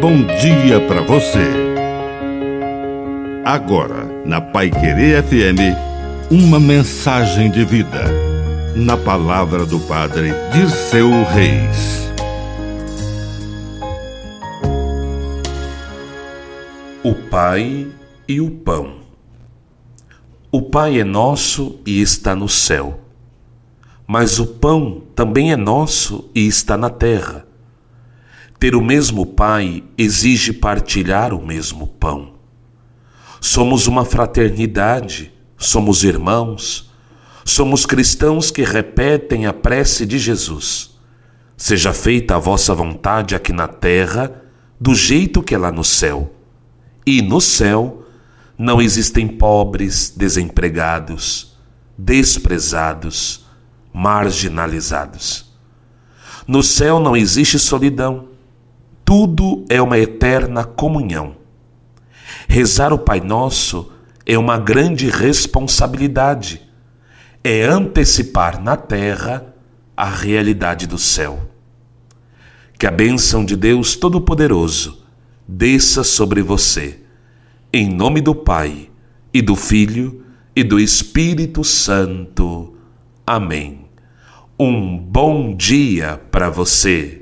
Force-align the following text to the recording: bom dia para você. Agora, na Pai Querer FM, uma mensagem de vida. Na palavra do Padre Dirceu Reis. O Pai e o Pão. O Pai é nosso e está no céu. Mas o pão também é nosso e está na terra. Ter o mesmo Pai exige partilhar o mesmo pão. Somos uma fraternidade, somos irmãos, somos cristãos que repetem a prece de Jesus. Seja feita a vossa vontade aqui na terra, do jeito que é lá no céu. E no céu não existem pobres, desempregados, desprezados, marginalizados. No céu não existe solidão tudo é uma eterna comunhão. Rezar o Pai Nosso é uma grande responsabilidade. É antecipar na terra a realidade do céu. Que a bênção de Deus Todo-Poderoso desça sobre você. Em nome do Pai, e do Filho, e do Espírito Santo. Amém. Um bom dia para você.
bom 0.00 0.22
dia 0.40 0.80
para 0.88 1.02
você. 1.02 1.46
Agora, 3.44 4.06
na 4.24 4.40
Pai 4.40 4.70
Querer 4.70 5.22
FM, 5.22 5.76
uma 6.30 6.58
mensagem 6.58 7.50
de 7.50 7.66
vida. 7.66 8.04
Na 8.74 8.96
palavra 8.96 9.66
do 9.66 9.78
Padre 9.80 10.32
Dirceu 10.52 11.10
Reis. 11.24 12.10
O 17.04 17.14
Pai 17.14 17.86
e 18.26 18.40
o 18.40 18.50
Pão. 18.50 19.00
O 20.50 20.62
Pai 20.62 20.98
é 20.98 21.04
nosso 21.04 21.78
e 21.84 22.00
está 22.00 22.34
no 22.34 22.48
céu. 22.48 23.00
Mas 24.06 24.38
o 24.38 24.46
pão 24.46 25.02
também 25.14 25.52
é 25.52 25.56
nosso 25.56 26.30
e 26.34 26.46
está 26.46 26.76
na 26.76 26.88
terra. 26.88 27.49
Ter 28.60 28.76
o 28.76 28.82
mesmo 28.82 29.24
Pai 29.24 29.82
exige 29.96 30.52
partilhar 30.52 31.32
o 31.32 31.42
mesmo 31.42 31.86
pão. 31.86 32.34
Somos 33.40 33.86
uma 33.86 34.04
fraternidade, 34.04 35.32
somos 35.56 36.04
irmãos, 36.04 36.90
somos 37.42 37.86
cristãos 37.86 38.50
que 38.50 38.62
repetem 38.62 39.46
a 39.46 39.54
prece 39.54 40.04
de 40.04 40.18
Jesus. 40.18 40.90
Seja 41.56 41.94
feita 41.94 42.36
a 42.36 42.38
vossa 42.38 42.74
vontade 42.74 43.34
aqui 43.34 43.50
na 43.50 43.66
terra, 43.66 44.42
do 44.78 44.94
jeito 44.94 45.42
que 45.42 45.54
é 45.54 45.58
lá 45.58 45.72
no 45.72 45.82
céu. 45.82 46.30
E 47.06 47.22
no 47.22 47.40
céu 47.40 48.04
não 48.58 48.78
existem 48.78 49.26
pobres, 49.26 50.12
desempregados, 50.14 51.56
desprezados, 51.96 53.46
marginalizados. 53.90 55.50
No 56.46 56.62
céu 56.62 57.00
não 57.00 57.16
existe 57.16 57.58
solidão 57.58 58.29
tudo 59.10 59.64
é 59.68 59.82
uma 59.82 59.98
eterna 59.98 60.62
comunhão. 60.62 61.34
Rezar 62.48 62.92
o 62.92 62.98
Pai 62.98 63.18
Nosso 63.18 63.90
é 64.24 64.38
uma 64.38 64.56
grande 64.56 65.10
responsabilidade. 65.10 66.62
É 67.42 67.64
antecipar 67.64 68.62
na 68.62 68.76
terra 68.76 69.52
a 69.96 70.08
realidade 70.08 70.86
do 70.86 70.96
céu. 70.96 71.40
Que 72.78 72.86
a 72.86 72.90
bênção 72.92 73.44
de 73.44 73.56
Deus 73.56 73.96
Todo-Poderoso 73.96 75.02
desça 75.44 76.04
sobre 76.04 76.40
você. 76.40 77.00
Em 77.72 77.92
nome 77.92 78.20
do 78.20 78.32
Pai, 78.32 78.90
e 79.34 79.42
do 79.42 79.56
Filho, 79.56 80.24
e 80.54 80.62
do 80.62 80.78
Espírito 80.78 81.64
Santo. 81.64 82.76
Amém. 83.26 83.86
Um 84.56 84.96
bom 84.96 85.56
dia 85.56 86.16
para 86.30 86.48
você. 86.48 87.19